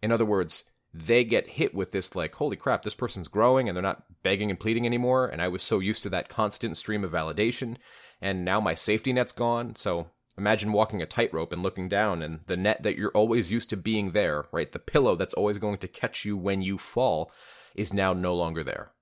In 0.00 0.12
other 0.12 0.24
words, 0.24 0.64
they 0.94 1.24
get 1.24 1.50
hit 1.50 1.74
with 1.74 1.92
this 1.92 2.14
like, 2.14 2.34
holy 2.34 2.56
crap, 2.56 2.82
this 2.82 2.94
person's 2.94 3.28
growing 3.28 3.68
and 3.68 3.76
they're 3.76 3.82
not 3.82 4.04
begging 4.22 4.50
and 4.50 4.60
pleading 4.60 4.86
anymore. 4.86 5.26
And 5.26 5.42
I 5.42 5.48
was 5.48 5.62
so 5.62 5.78
used 5.80 6.02
to 6.04 6.10
that 6.10 6.28
constant 6.28 6.76
stream 6.76 7.02
of 7.04 7.12
validation. 7.12 7.76
And 8.20 8.44
now 8.44 8.60
my 8.60 8.74
safety 8.74 9.12
net's 9.12 9.32
gone. 9.32 9.74
So 9.74 10.08
imagine 10.38 10.72
walking 10.72 11.02
a 11.02 11.06
tightrope 11.06 11.52
and 11.52 11.62
looking 11.62 11.88
down 11.88 12.22
and 12.22 12.40
the 12.46 12.56
net 12.56 12.82
that 12.82 12.96
you're 12.96 13.10
always 13.10 13.50
used 13.50 13.70
to 13.70 13.76
being 13.76 14.12
there, 14.12 14.46
right? 14.52 14.70
The 14.70 14.78
pillow 14.78 15.16
that's 15.16 15.34
always 15.34 15.58
going 15.58 15.78
to 15.78 15.88
catch 15.88 16.24
you 16.24 16.36
when 16.36 16.62
you 16.62 16.78
fall 16.78 17.32
is 17.74 17.92
now 17.92 18.12
no 18.12 18.34
longer 18.34 18.62
there. 18.62 18.92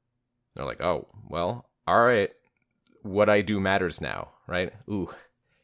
They're 0.55 0.67
like, 0.67 0.81
oh, 0.81 1.09
well, 1.29 1.69
all 1.87 2.05
right. 2.05 2.31
What 3.03 3.31
I 3.31 3.41
do 3.41 3.61
matters 3.61 4.01
now, 4.01 4.31
right? 4.47 4.73
Ooh, 4.89 5.11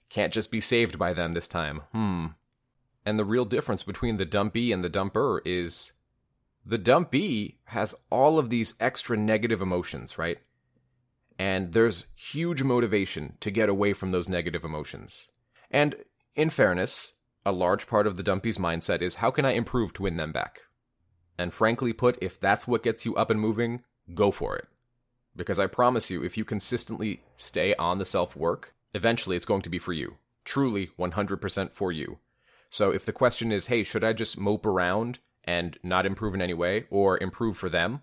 can't 0.09 0.33
just 0.33 0.51
be 0.51 0.61
saved 0.61 0.99
by 0.99 1.13
them 1.13 1.33
this 1.33 1.49
time. 1.49 1.83
Hmm. 1.93 2.27
And 3.05 3.19
the 3.19 3.25
real 3.25 3.45
difference 3.45 3.83
between 3.83 4.17
the 4.17 4.27
dumpee 4.27 4.73
and 4.73 4.83
the 4.83 4.91
dumper 4.91 5.41
is 5.45 5.93
the 6.65 6.79
dumpee 6.79 7.59
has 7.67 7.95
all 8.11 8.39
of 8.39 8.51
these 8.51 8.75
extra 8.81 9.17
negative 9.17 9.61
emotions, 9.61 10.19
right? 10.19 10.39
And 11.39 11.73
there's 11.73 12.07
huge 12.17 12.63
motivation 12.63 13.35
to 13.41 13.51
get 13.51 13.69
away 13.69 13.93
from 13.93 14.11
those 14.11 14.29
negative 14.29 14.65
emotions. 14.65 15.31
And 15.71 15.97
in 16.35 16.51
fairness, 16.51 17.13
a 17.45 17.53
large 17.53 17.87
part 17.87 18.07
of 18.07 18.17
the 18.17 18.25
dumpee's 18.25 18.59
mindset 18.59 19.03
is 19.03 19.17
how 19.17 19.31
can 19.31 19.45
I 19.45 19.53
improve 19.53 19.93
to 19.95 20.03
win 20.03 20.17
them 20.17 20.33
back? 20.33 20.63
And 21.39 21.53
frankly 21.53 21.93
put, 21.93 22.19
if 22.21 22.41
that's 22.41 22.67
what 22.67 22.83
gets 22.83 23.05
you 23.05 23.15
up 23.15 23.31
and 23.31 23.41
moving, 23.41 23.83
go 24.15 24.31
for 24.31 24.57
it. 24.57 24.67
Because 25.37 25.59
I 25.59 25.67
promise 25.67 26.11
you, 26.11 26.25
if 26.25 26.37
you 26.37 26.45
consistently 26.45 27.23
stay 27.37 27.75
on 27.75 27.99
the 27.99 28.05
self 28.05 28.35
work, 28.35 28.75
eventually 28.95 29.37
it's 29.37 29.45
going 29.45 29.63
to 29.63 29.71
be 29.71 29.79
for 29.79 29.93
you. 29.93 30.17
Truly 30.45 30.91
100% 30.99 31.73
for 31.73 31.93
you. 31.93 32.19
So 32.71 32.91
if 32.91 33.05
the 33.05 33.13
question 33.13 33.53
is, 33.53 33.67
hey, 33.67 33.83
should 33.83 34.03
I 34.03 34.13
just 34.13 34.41
mope 34.41 34.65
around 34.65 35.19
and 35.45 35.79
not 35.83 36.07
improve 36.07 36.35
in 36.35 36.43
any 36.43 36.55
way 36.55 36.87
or 36.91 37.19
improve 37.23 37.57
for 37.57 37.69
them? 37.69 38.03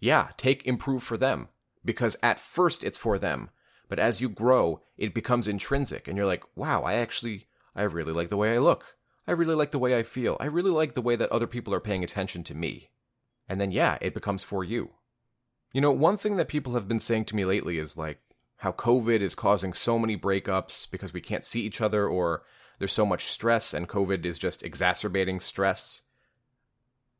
Yeah, 0.00 0.28
take 0.36 0.66
improve 0.66 1.02
for 1.02 1.16
them. 1.16 1.48
because 1.84 2.16
at 2.22 2.40
first 2.40 2.84
it's 2.84 2.98
for 2.98 3.18
them, 3.18 3.50
but 3.88 3.98
as 3.98 4.20
you 4.20 4.28
grow, 4.28 4.80
it 4.96 5.14
becomes 5.14 5.48
intrinsic 5.48 6.08
and 6.08 6.16
you're 6.16 6.26
like, 6.26 6.44
wow, 6.56 6.82
I 6.82 6.94
actually, 6.94 7.46
I 7.74 7.82
really 7.82 8.12
like 8.12 8.28
the 8.28 8.36
way 8.36 8.54
I 8.54 8.58
look. 8.58 8.96
I 9.26 9.32
really 9.32 9.54
like 9.54 9.70
the 9.70 9.78
way 9.78 9.96
I 9.96 10.02
feel. 10.02 10.36
I 10.40 10.46
really 10.46 10.70
like 10.70 10.94
the 10.94 11.02
way 11.02 11.16
that 11.16 11.30
other 11.30 11.46
people 11.46 11.72
are 11.74 11.80
paying 11.80 12.02
attention 12.02 12.42
to 12.44 12.54
me. 12.54 12.90
And 13.48 13.60
then, 13.60 13.70
yeah, 13.70 13.98
it 14.00 14.14
becomes 14.14 14.42
for 14.42 14.64
you. 14.64 14.90
You 15.72 15.80
know, 15.80 15.90
one 15.90 16.16
thing 16.16 16.36
that 16.36 16.48
people 16.48 16.74
have 16.74 16.88
been 16.88 17.00
saying 17.00 17.26
to 17.26 17.36
me 17.36 17.44
lately 17.44 17.78
is 17.78 17.96
like 17.96 18.18
how 18.56 18.72
COVID 18.72 19.20
is 19.20 19.34
causing 19.34 19.72
so 19.72 19.98
many 19.98 20.16
breakups 20.16 20.90
because 20.90 21.12
we 21.12 21.20
can't 21.20 21.44
see 21.44 21.62
each 21.62 21.80
other 21.80 22.06
or 22.06 22.42
there's 22.78 22.92
so 22.92 23.06
much 23.06 23.24
stress 23.24 23.72
and 23.72 23.88
COVID 23.88 24.24
is 24.24 24.38
just 24.38 24.62
exacerbating 24.62 25.40
stress. 25.40 26.02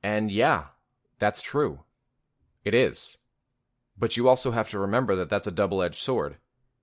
And 0.02 0.30
yeah, 0.30 0.66
that's 1.18 1.40
true. 1.40 1.80
It 2.64 2.74
is. 2.74 3.18
But 3.96 4.16
you 4.16 4.28
also 4.28 4.50
have 4.50 4.68
to 4.70 4.78
remember 4.78 5.16
that 5.16 5.30
that's 5.30 5.46
a 5.46 5.52
double 5.52 5.82
edged 5.82 5.96
sword 5.96 6.36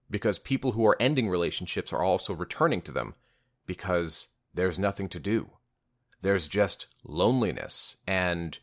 because 0.09 0.39
people 0.39 0.71
who 0.71 0.85
are 0.85 0.97
ending 0.99 1.29
relationships 1.29 1.93
are 1.93 2.03
also 2.03 2.33
returning 2.33 2.81
to 2.81 2.91
them 2.91 3.15
because 3.65 4.29
there's 4.53 4.79
nothing 4.79 5.09
to 5.09 5.19
do. 5.19 5.51
There's 6.21 6.47
just 6.47 6.87
loneliness, 7.03 7.97
and 8.05 8.57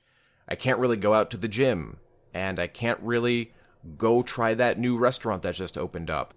I 0.48 0.56
can't 0.56 0.78
really 0.78 0.96
go 0.96 1.14
out 1.14 1.30
to 1.30 1.36
the 1.36 1.48
gym, 1.48 1.98
and 2.36 2.60
I 2.60 2.66
can't 2.66 3.00
really 3.00 3.54
go 3.96 4.20
try 4.20 4.52
that 4.52 4.78
new 4.78 4.98
restaurant 4.98 5.42
that 5.42 5.54
just 5.54 5.78
opened 5.78 6.10
up. 6.10 6.34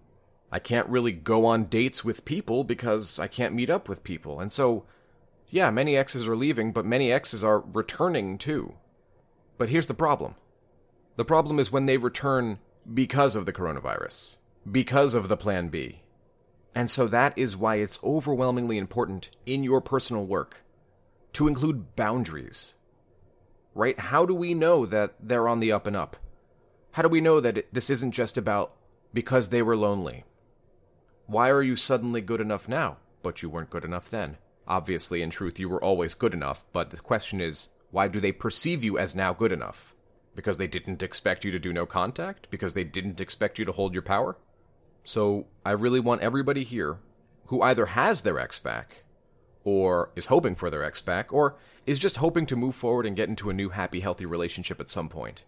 I 0.49 0.57
can't 0.57 0.87
really 0.87 1.11
go 1.11 1.45
on 1.45 1.65
dates 1.65 2.05
with 2.05 2.23
people 2.23 2.63
because 2.63 3.19
I 3.19 3.27
can't 3.27 3.53
meet 3.53 3.69
up 3.69 3.89
with 3.89 4.05
people. 4.05 4.39
And 4.39 4.49
so, 4.49 4.85
yeah, 5.49 5.69
many 5.69 5.97
exes 5.97 6.25
are 6.25 6.37
leaving, 6.37 6.71
but 6.71 6.85
many 6.85 7.11
exes 7.11 7.43
are 7.43 7.59
returning 7.59 8.37
too. 8.37 8.75
But 9.57 9.67
here's 9.67 9.87
the 9.87 9.93
problem 9.93 10.35
the 11.17 11.25
problem 11.25 11.59
is 11.59 11.69
when 11.69 11.85
they 11.85 11.97
return 11.97 12.59
because 12.91 13.35
of 13.35 13.45
the 13.45 13.53
coronavirus, 13.53 14.37
because 14.71 15.13
of 15.13 15.27
the 15.27 15.35
plan 15.35 15.67
B. 15.67 16.01
And 16.73 16.89
so 16.89 17.07
that 17.07 17.37
is 17.37 17.57
why 17.57 17.75
it's 17.75 18.01
overwhelmingly 18.05 18.77
important 18.77 19.31
in 19.45 19.65
your 19.65 19.81
personal 19.81 20.25
work 20.25 20.63
to 21.33 21.49
include 21.49 21.97
boundaries. 21.97 22.75
Right? 23.75 23.99
How 23.99 24.25
do 24.25 24.33
we 24.33 24.53
know 24.53 24.85
that 24.85 25.15
they're 25.21 25.47
on 25.47 25.59
the 25.59 25.71
up 25.71 25.87
and 25.87 25.95
up? 25.95 26.17
How 26.91 27.03
do 27.03 27.09
we 27.09 27.21
know 27.21 27.39
that 27.39 27.57
it, 27.57 27.73
this 27.73 27.89
isn't 27.89 28.11
just 28.11 28.37
about 28.37 28.75
because 29.13 29.49
they 29.49 29.61
were 29.61 29.77
lonely? 29.77 30.25
Why 31.27 31.49
are 31.49 31.61
you 31.61 31.75
suddenly 31.75 32.21
good 32.21 32.41
enough 32.41 32.67
now, 32.67 32.97
but 33.21 33.41
you 33.41 33.49
weren't 33.49 33.69
good 33.69 33.85
enough 33.85 34.09
then? 34.09 34.37
Obviously, 34.67 35.21
in 35.21 35.29
truth, 35.29 35.59
you 35.59 35.69
were 35.69 35.83
always 35.83 36.13
good 36.13 36.33
enough, 36.33 36.65
but 36.73 36.89
the 36.89 36.97
question 36.97 37.41
is, 37.41 37.69
why 37.91 38.07
do 38.07 38.19
they 38.19 38.31
perceive 38.31 38.83
you 38.83 38.97
as 38.97 39.15
now 39.15 39.33
good 39.33 39.51
enough? 39.51 39.93
Because 40.35 40.57
they 40.57 40.67
didn't 40.67 41.03
expect 41.03 41.43
you 41.43 41.51
to 41.51 41.59
do 41.59 41.73
no 41.73 41.85
contact? 41.85 42.49
Because 42.49 42.73
they 42.73 42.83
didn't 42.83 43.21
expect 43.21 43.59
you 43.59 43.65
to 43.65 43.71
hold 43.71 43.93
your 43.93 44.03
power? 44.03 44.37
So 45.03 45.47
I 45.65 45.71
really 45.71 45.99
want 45.99 46.21
everybody 46.21 46.63
here 46.63 46.99
who 47.47 47.61
either 47.61 47.87
has 47.87 48.21
their 48.21 48.39
ex 48.39 48.59
back, 48.59 49.03
or 49.77 50.11
is 50.15 50.27
hoping 50.27 50.55
for 50.55 50.69
their 50.69 50.83
ex 50.83 51.01
back, 51.01 51.31
or 51.33 51.55
is 51.85 51.99
just 51.99 52.17
hoping 52.17 52.45
to 52.45 52.55
move 52.55 52.75
forward 52.75 53.05
and 53.05 53.15
get 53.15 53.29
into 53.29 53.49
a 53.49 53.53
new 53.53 53.69
happy, 53.69 53.99
healthy 53.99 54.25
relationship 54.25 54.79
at 54.79 54.89
some 54.89 55.09
point. 55.09 55.43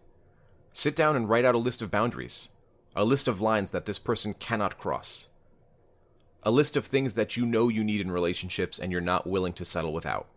Sit 0.72 0.96
down 0.96 1.16
and 1.16 1.28
write 1.28 1.46
out 1.46 1.56
a 1.56 1.60
list 1.60 1.82
of 1.82 1.92
boundaries, 1.92 2.50
a 2.96 3.04
list 3.04 3.28
of 3.28 3.42
lines 3.42 3.72
that 3.72 3.86
this 3.86 4.00
person 4.00 4.34
cannot 4.34 4.78
cross 4.78 5.28
a 6.44 6.52
list 6.52 6.76
of 6.76 6.86
things 6.86 7.14
that 7.14 7.38
you 7.38 7.46
know 7.46 7.68
you 7.70 7.84
need 7.84 8.02
in 8.02 8.12
relationships 8.12 8.80
and 8.80 8.92
you're 8.92 9.02
not 9.02 9.28
willing 9.28 9.54
to 9.54 9.66
settle 9.66 9.94
without. 9.94 10.28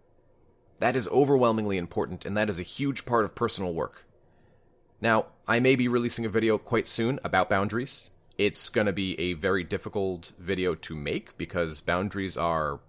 That 0.79 0.97
is 0.97 1.09
overwhelmingly 1.09 1.79
important, 1.79 2.25
and 2.25 2.37
that 2.37 2.51
is 2.51 2.59
a 2.59 2.65
huge 2.65 3.07
part 3.07 3.25
of 3.25 3.35
personal 3.35 3.73
work. 3.73 4.05
Now, 5.01 5.27
I 5.47 5.61
may 5.61 5.77
be 5.77 5.89
releasing 5.89 6.27
a 6.27 6.31
video 6.31 6.59
quite 6.59 6.87
soon 6.87 7.19
about 7.25 7.49
boundaries. 7.49 8.11
It's 8.37 8.69
going 8.69 8.87
to 8.87 8.93
be 8.93 9.19
a 9.19 9.35
very 9.35 9.63
difficult 9.63 10.33
video 10.39 10.75
to 10.75 10.95
make 10.95 11.39
because 11.39 11.81
boundaries 11.81 12.37
are 12.37 12.81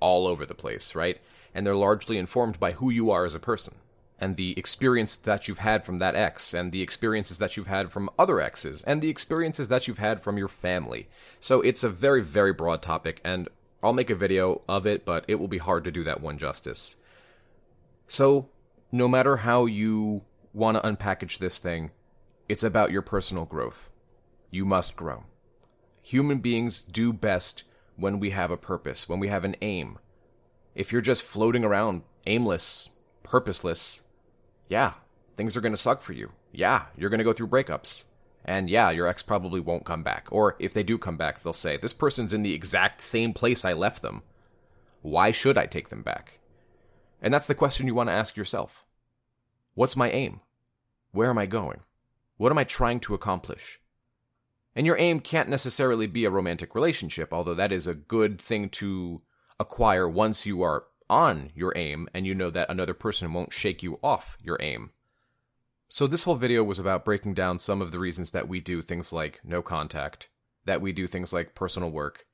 all 0.00 0.26
over 0.26 0.44
the 0.46 0.54
place, 0.54 0.94
right? 0.94 1.20
And 1.54 1.66
they're 1.66 1.74
largely 1.74 2.18
informed 2.18 2.60
by 2.60 2.72
who 2.72 2.90
you 2.90 3.10
are 3.10 3.24
as 3.24 3.34
a 3.34 3.40
person 3.40 3.74
and 4.20 4.36
the 4.36 4.58
experience 4.58 5.16
that 5.16 5.46
you've 5.46 5.58
had 5.58 5.84
from 5.84 5.98
that 5.98 6.16
ex, 6.16 6.52
and 6.52 6.72
the 6.72 6.82
experiences 6.82 7.38
that 7.38 7.56
you've 7.56 7.68
had 7.68 7.90
from 7.90 8.10
other 8.18 8.40
exes, 8.40 8.82
and 8.82 9.00
the 9.00 9.08
experiences 9.08 9.68
that 9.68 9.86
you've 9.86 9.98
had 9.98 10.20
from 10.20 10.36
your 10.36 10.48
family. 10.48 11.08
So 11.38 11.60
it's 11.60 11.84
a 11.84 11.88
very, 11.88 12.22
very 12.22 12.52
broad 12.52 12.82
topic, 12.82 13.20
and 13.24 13.48
I'll 13.82 13.92
make 13.92 14.10
a 14.10 14.16
video 14.16 14.62
of 14.68 14.86
it, 14.86 15.04
but 15.04 15.24
it 15.28 15.36
will 15.36 15.48
be 15.48 15.58
hard 15.58 15.84
to 15.84 15.92
do 15.92 16.02
that 16.04 16.20
one 16.20 16.36
justice. 16.36 16.96
So, 18.08 18.48
no 18.90 19.06
matter 19.06 19.38
how 19.38 19.66
you 19.66 20.22
want 20.52 20.76
to 20.76 20.88
unpackage 20.88 21.38
this 21.38 21.58
thing, 21.58 21.92
it's 22.48 22.64
about 22.64 22.90
your 22.90 23.02
personal 23.02 23.44
growth. 23.44 23.90
You 24.50 24.64
must 24.64 24.96
grow. 24.96 25.24
Human 26.02 26.38
beings 26.38 26.82
do 26.82 27.12
best 27.12 27.64
when 27.98 28.20
we 28.20 28.30
have 28.30 28.50
a 28.50 28.56
purpose, 28.56 29.08
when 29.08 29.18
we 29.18 29.28
have 29.28 29.44
an 29.44 29.56
aim. 29.60 29.98
If 30.74 30.92
you're 30.92 31.02
just 31.02 31.22
floating 31.22 31.64
around 31.64 32.02
aimless, 32.26 32.90
purposeless, 33.22 34.04
yeah, 34.68 34.94
things 35.36 35.56
are 35.56 35.60
going 35.60 35.72
to 35.72 35.76
suck 35.76 36.00
for 36.00 36.12
you. 36.12 36.32
Yeah, 36.52 36.84
you're 36.96 37.10
going 37.10 37.18
to 37.18 37.24
go 37.24 37.32
through 37.32 37.48
breakups. 37.48 38.04
And 38.44 38.70
yeah, 38.70 38.90
your 38.90 39.06
ex 39.06 39.22
probably 39.22 39.60
won't 39.60 39.84
come 39.84 40.02
back. 40.02 40.28
Or 40.30 40.56
if 40.58 40.72
they 40.72 40.82
do 40.82 40.96
come 40.96 41.16
back, 41.16 41.42
they'll 41.42 41.52
say, 41.52 41.76
This 41.76 41.92
person's 41.92 42.32
in 42.32 42.42
the 42.42 42.54
exact 42.54 43.00
same 43.00 43.34
place 43.34 43.64
I 43.64 43.72
left 43.72 44.00
them. 44.00 44.22
Why 45.02 45.32
should 45.32 45.58
I 45.58 45.66
take 45.66 45.88
them 45.88 46.02
back? 46.02 46.38
And 47.20 47.34
that's 47.34 47.46
the 47.46 47.54
question 47.54 47.86
you 47.86 47.94
want 47.94 48.08
to 48.08 48.14
ask 48.14 48.36
yourself 48.36 48.84
What's 49.74 49.96
my 49.96 50.10
aim? 50.10 50.40
Where 51.12 51.30
am 51.30 51.38
I 51.38 51.46
going? 51.46 51.80
What 52.36 52.52
am 52.52 52.58
I 52.58 52.64
trying 52.64 53.00
to 53.00 53.14
accomplish? 53.14 53.80
And 54.74 54.86
your 54.86 54.98
aim 54.98 55.20
can't 55.20 55.48
necessarily 55.48 56.06
be 56.06 56.24
a 56.24 56.30
romantic 56.30 56.74
relationship, 56.74 57.32
although 57.32 57.54
that 57.54 57.72
is 57.72 57.86
a 57.86 57.94
good 57.94 58.40
thing 58.40 58.68
to 58.70 59.22
acquire 59.58 60.08
once 60.08 60.46
you 60.46 60.62
are 60.62 60.84
on 61.10 61.50
your 61.54 61.72
aim 61.76 62.08
and 62.14 62.26
you 62.26 62.34
know 62.34 62.50
that 62.50 62.70
another 62.70 62.94
person 62.94 63.32
won't 63.32 63.52
shake 63.52 63.82
you 63.82 63.98
off 64.02 64.36
your 64.42 64.58
aim. 64.60 64.90
So, 65.88 66.06
this 66.06 66.24
whole 66.24 66.34
video 66.34 66.62
was 66.62 66.78
about 66.78 67.04
breaking 67.04 67.34
down 67.34 67.58
some 67.58 67.80
of 67.80 67.92
the 67.92 67.98
reasons 67.98 68.30
that 68.32 68.46
we 68.46 68.60
do 68.60 68.82
things 68.82 69.12
like 69.12 69.40
no 69.42 69.62
contact, 69.62 70.28
that 70.66 70.82
we 70.82 70.92
do 70.92 71.06
things 71.06 71.32
like 71.32 71.54
personal 71.54 71.90
work, 71.90 72.26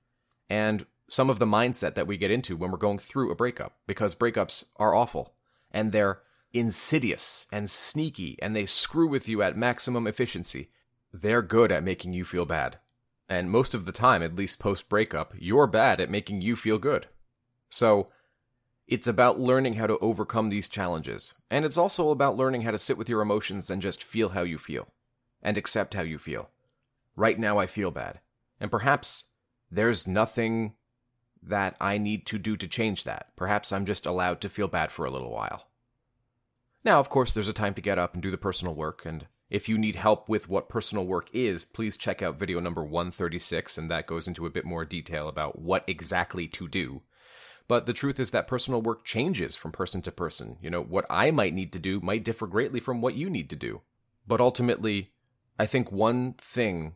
and 0.51 0.85
some 1.09 1.31
of 1.31 1.39
the 1.39 1.47
mindset 1.47 1.95
that 1.95 2.09
we 2.09 2.17
get 2.17 2.33
into 2.33 2.57
when 2.57 2.73
we're 2.73 2.79
going 2.79 2.99
through 2.99 3.31
a 3.31 3.37
breakup, 3.37 3.77
because 3.87 4.15
breakups 4.15 4.65
are 4.77 4.95
awful 4.95 5.35
and 5.71 5.93
they're 5.93 6.23
insidious 6.53 7.47
and 7.53 7.69
sneaky 7.69 8.39
and 8.41 8.55
they 8.55 8.67
screw 8.67 9.09
with 9.09 9.29
you 9.29 9.43
at 9.43 9.57
maximum 9.57 10.07
efficiency. 10.07 10.71
They're 11.17 11.43
good 11.43 11.71
at 11.71 11.85
making 11.85 12.13
you 12.13 12.25
feel 12.25 12.45
bad. 12.45 12.79
And 13.29 13.49
most 13.49 13.73
of 13.73 13.85
the 13.85 13.93
time, 13.93 14.21
at 14.21 14.35
least 14.35 14.59
post 14.59 14.89
breakup, 14.89 15.33
you're 15.39 15.69
bad 15.69 16.01
at 16.01 16.11
making 16.11 16.43
you 16.43 16.57
feel 16.57 16.77
good. 16.77 17.07
So, 17.69 18.09
it's 18.89 19.07
about 19.07 19.39
learning 19.39 19.75
how 19.75 19.87
to 19.87 19.99
overcome 19.99 20.51
these 20.51 20.69
challenges, 20.69 21.35
and 21.51 21.65
it's 21.65 21.79
also 21.79 22.11
about 22.11 22.37
learning 22.37 22.63
how 22.63 22.73
to 22.73 22.79
sit 22.79 22.99
with 22.99 23.09
your 23.09 23.23
emotions 23.23 23.71
and 23.71 23.81
just 23.81 24.03
feel 24.03 24.31
how 24.31 24.43
you 24.43 24.59
feel, 24.59 24.89
and 25.41 25.57
accept 25.57 25.95
how 25.95 26.03
you 26.03 26.19
feel. 26.19 26.51
Right 27.15 27.39
now, 27.39 27.59
I 27.59 27.67
feel 27.67 27.93
bad, 27.93 28.19
and 28.61 28.71
perhaps 28.71 29.27
there's 29.71 30.09
nothing 30.09 30.75
that 31.41 31.77
I 31.81 31.97
need 31.97 32.27
to 32.27 32.39
do 32.39 32.57
to 32.57 32.69
change 32.69 33.05
that. 33.05 33.29
Perhaps 33.37 33.73
I'm 33.73 33.87
just 33.87 34.05
allowed 34.05 34.41
to 34.41 34.49
feel 34.49 34.69
bad 34.69 34.91
for 34.91 35.07
a 35.07 35.11
little 35.11 35.31
while. 35.31 35.69
Now, 36.85 36.99
of 36.99 37.09
course, 37.09 37.33
there's 37.33 37.49
a 37.49 37.55
time 37.55 37.75
to 37.75 37.81
get 37.81 37.99
up 37.99 38.15
and 38.15 38.23
do 38.23 38.33
the 38.33 38.37
personal 38.37 38.75
work, 38.75 39.07
and 39.07 39.27
if 39.55 39.69
you 39.69 39.79
need 39.79 39.95
help 39.95 40.29
with 40.29 40.49
what 40.49 40.69
personal 40.69 41.07
work 41.07 41.29
is, 41.33 41.65
please 41.65 41.97
check 41.97 42.21
out 42.23 42.37
video 42.37 42.59
number 42.59 42.83
136, 42.83 43.79
and 43.79 43.89
that 43.89 44.09
goes 44.09 44.27
into 44.27 44.47
a 44.47 44.51
bit 44.51 44.65
more 44.65 44.85
detail 44.85 45.29
about 45.29 45.61
what 45.61 45.85
exactly 45.87 46.49
to 46.49 46.67
do. 46.67 47.03
But 47.69 47.87
the 47.87 47.93
truth 47.93 48.19
is 48.19 48.33
that 48.33 48.49
personal 48.49 48.83
work 48.83 49.05
changes 49.05 49.55
from 49.55 49.71
person 49.71 50.03
to 50.03 50.11
person. 50.11 50.57
You 50.61 50.71
know, 50.71 50.83
what 50.83 51.07
I 51.09 51.31
might 51.31 51.55
need 51.55 51.73
to 51.75 51.79
do 51.79 52.01
might 52.01 52.25
differ 52.25 52.49
greatly 52.49 52.81
from 52.81 53.01
what 53.01 53.15
you 53.15 53.31
need 53.31 53.49
to 53.51 53.55
do. 53.55 53.83
But 54.27 54.41
ultimately, 54.41 55.13
I 55.57 55.67
think 55.67 55.93
one 55.93 56.33
thing, 56.33 56.95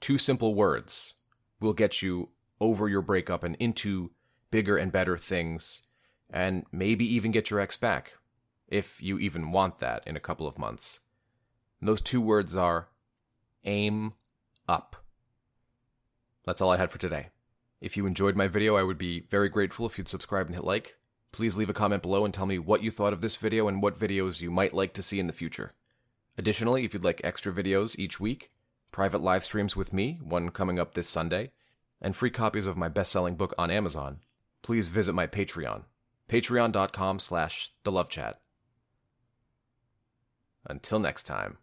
two 0.00 0.18
simple 0.18 0.52
words, 0.56 1.14
will 1.60 1.74
get 1.74 2.02
you 2.02 2.30
over 2.60 2.88
your 2.88 3.02
breakup 3.02 3.44
and 3.44 3.54
into 3.60 4.10
bigger 4.50 4.76
and 4.76 4.90
better 4.90 5.16
things, 5.16 5.86
and 6.28 6.64
maybe 6.72 7.06
even 7.14 7.30
get 7.30 7.50
your 7.50 7.60
ex 7.60 7.76
back, 7.76 8.14
if 8.66 9.00
you 9.00 9.20
even 9.20 9.52
want 9.52 9.78
that 9.78 10.02
in 10.08 10.16
a 10.16 10.20
couple 10.20 10.48
of 10.48 10.58
months. 10.58 10.98
And 11.84 11.88
those 11.90 12.00
two 12.00 12.22
words 12.22 12.56
are 12.56 12.88
aim 13.62 14.14
up. 14.66 15.04
That's 16.46 16.62
all 16.62 16.70
I 16.70 16.78
had 16.78 16.90
for 16.90 16.96
today. 16.96 17.28
If 17.78 17.94
you 17.94 18.06
enjoyed 18.06 18.36
my 18.36 18.48
video, 18.48 18.78
I 18.78 18.82
would 18.82 18.96
be 18.96 19.26
very 19.28 19.50
grateful 19.50 19.84
if 19.84 19.98
you'd 19.98 20.08
subscribe 20.08 20.46
and 20.46 20.54
hit 20.54 20.64
like. 20.64 20.96
Please 21.30 21.58
leave 21.58 21.68
a 21.68 21.74
comment 21.74 22.00
below 22.00 22.24
and 22.24 22.32
tell 22.32 22.46
me 22.46 22.58
what 22.58 22.82
you 22.82 22.90
thought 22.90 23.12
of 23.12 23.20
this 23.20 23.36
video 23.36 23.68
and 23.68 23.82
what 23.82 24.00
videos 24.00 24.40
you 24.40 24.50
might 24.50 24.72
like 24.72 24.94
to 24.94 25.02
see 25.02 25.20
in 25.20 25.26
the 25.26 25.34
future. 25.34 25.74
Additionally, 26.38 26.86
if 26.86 26.94
you'd 26.94 27.04
like 27.04 27.20
extra 27.22 27.52
videos 27.52 27.98
each 27.98 28.18
week, 28.18 28.50
private 28.90 29.20
live 29.20 29.44
streams 29.44 29.76
with 29.76 29.92
me, 29.92 30.18
one 30.22 30.48
coming 30.48 30.78
up 30.78 30.94
this 30.94 31.10
Sunday, 31.10 31.52
and 32.00 32.16
free 32.16 32.30
copies 32.30 32.66
of 32.66 32.78
my 32.78 32.88
best-selling 32.88 33.36
book 33.36 33.52
on 33.58 33.70
Amazon, 33.70 34.20
please 34.62 34.88
visit 34.88 35.12
my 35.12 35.26
Patreon, 35.26 35.82
patreon.com 36.30 37.18
slash 37.18 37.74
thelovechat. 37.84 38.36
Until 40.64 40.98
next 40.98 41.24
time. 41.24 41.58